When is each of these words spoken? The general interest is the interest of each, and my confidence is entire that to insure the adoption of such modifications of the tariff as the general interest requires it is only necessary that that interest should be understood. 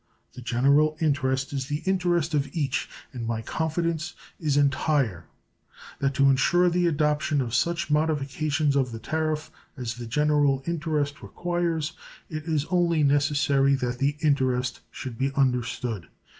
The 0.33 0.41
general 0.41 0.97
interest 0.99 1.53
is 1.53 1.67
the 1.67 1.83
interest 1.85 2.33
of 2.33 2.49
each, 2.55 2.89
and 3.13 3.27
my 3.27 3.43
confidence 3.43 4.15
is 4.39 4.57
entire 4.57 5.25
that 5.99 6.15
to 6.15 6.27
insure 6.27 6.71
the 6.71 6.87
adoption 6.87 7.39
of 7.39 7.53
such 7.53 7.91
modifications 7.91 8.75
of 8.75 8.91
the 8.93 8.97
tariff 8.99 9.51
as 9.77 9.93
the 9.93 10.07
general 10.07 10.63
interest 10.65 11.21
requires 11.21 11.93
it 12.31 12.45
is 12.45 12.65
only 12.71 13.03
necessary 13.03 13.75
that 13.75 13.99
that 13.99 14.15
interest 14.23 14.79
should 14.89 15.19
be 15.19 15.31
understood. 15.35 16.07